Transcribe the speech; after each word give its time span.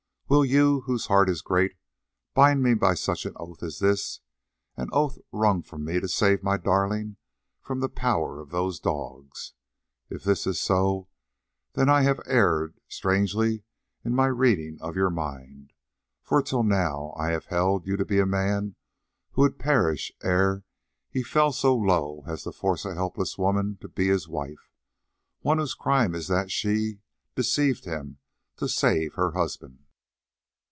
Will 0.33 0.45
you, 0.45 0.81
whose 0.85 1.07
heart 1.07 1.29
is 1.29 1.41
great, 1.41 1.75
bind 2.33 2.63
me 2.63 2.73
by 2.73 2.93
such 2.93 3.25
an 3.25 3.33
oath 3.35 3.61
as 3.61 3.79
this, 3.79 4.21
an 4.77 4.87
oath 4.93 5.17
wrung 5.33 5.61
from 5.61 5.83
me 5.83 5.99
to 5.99 6.07
save 6.07 6.41
my 6.41 6.55
darling 6.55 7.17
from 7.61 7.81
the 7.81 7.89
power 7.89 8.39
of 8.39 8.49
those 8.49 8.79
dogs? 8.79 9.51
If 10.09 10.23
this 10.23 10.47
is 10.47 10.57
so, 10.57 11.09
then 11.73 11.89
I 11.89 12.03
have 12.03 12.21
erred 12.25 12.79
strangely 12.87 13.63
in 14.05 14.15
my 14.15 14.27
reading 14.27 14.77
of 14.79 14.95
your 14.95 15.09
mind, 15.09 15.73
for 16.21 16.41
till 16.41 16.63
now 16.63 17.13
I 17.17 17.31
have 17.31 17.47
held 17.47 17.85
you 17.85 17.97
to 17.97 18.05
be 18.05 18.19
a 18.19 18.25
man 18.25 18.75
who 19.31 19.41
would 19.41 19.59
perish 19.59 20.13
ere 20.23 20.63
he 21.09 21.23
fell 21.23 21.51
so 21.51 21.75
low 21.75 22.23
as 22.25 22.43
to 22.43 22.53
force 22.53 22.85
a 22.85 22.93
helpless 22.95 23.37
woman 23.37 23.79
to 23.81 23.89
be 23.89 24.07
his 24.07 24.29
wife, 24.29 24.71
one 25.41 25.57
whose 25.57 25.73
crime 25.73 26.15
is 26.15 26.29
that 26.29 26.51
she 26.51 27.01
deceived 27.35 27.83
him 27.83 28.19
to 28.55 28.69
save 28.69 29.15
her 29.15 29.31
husband." 29.31 29.79